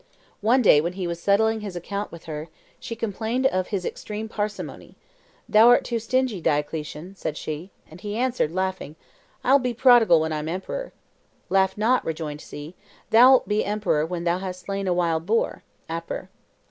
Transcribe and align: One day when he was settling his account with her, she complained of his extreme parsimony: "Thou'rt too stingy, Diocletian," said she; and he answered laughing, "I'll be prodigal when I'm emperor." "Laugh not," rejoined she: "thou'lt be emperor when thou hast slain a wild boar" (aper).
One 0.41 0.63
day 0.63 0.81
when 0.81 0.93
he 0.93 1.05
was 1.05 1.19
settling 1.21 1.61
his 1.61 1.75
account 1.75 2.11
with 2.11 2.23
her, 2.23 2.47
she 2.79 2.95
complained 2.95 3.45
of 3.45 3.67
his 3.67 3.85
extreme 3.85 4.27
parsimony: 4.27 4.95
"Thou'rt 5.47 5.83
too 5.85 5.99
stingy, 5.99 6.41
Diocletian," 6.41 7.15
said 7.15 7.37
she; 7.37 7.69
and 7.87 8.01
he 8.01 8.17
answered 8.17 8.51
laughing, 8.51 8.95
"I'll 9.43 9.59
be 9.59 9.75
prodigal 9.75 10.19
when 10.21 10.33
I'm 10.33 10.49
emperor." 10.49 10.91
"Laugh 11.49 11.77
not," 11.77 12.03
rejoined 12.03 12.41
she: 12.41 12.73
"thou'lt 13.11 13.47
be 13.47 13.63
emperor 13.63 14.03
when 14.03 14.23
thou 14.23 14.39
hast 14.39 14.61
slain 14.61 14.87
a 14.87 14.93
wild 14.95 15.27
boar" 15.27 15.61
(aper). 15.87 16.31